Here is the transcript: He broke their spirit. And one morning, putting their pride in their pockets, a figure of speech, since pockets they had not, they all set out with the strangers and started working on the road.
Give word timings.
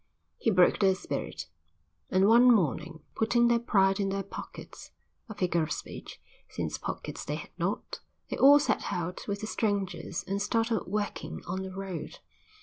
He 0.39 0.49
broke 0.49 0.79
their 0.79 0.95
spirit. 0.95 1.45
And 2.09 2.27
one 2.27 2.49
morning, 2.51 3.01
putting 3.13 3.49
their 3.49 3.59
pride 3.59 3.99
in 3.99 4.09
their 4.09 4.23
pockets, 4.23 4.89
a 5.29 5.35
figure 5.35 5.61
of 5.61 5.71
speech, 5.71 6.19
since 6.49 6.79
pockets 6.79 7.23
they 7.23 7.35
had 7.35 7.51
not, 7.59 7.99
they 8.31 8.37
all 8.37 8.57
set 8.57 8.91
out 8.91 9.21
with 9.27 9.41
the 9.41 9.45
strangers 9.45 10.23
and 10.27 10.41
started 10.41 10.85
working 10.87 11.43
on 11.45 11.61
the 11.61 11.69
road. 11.71 12.17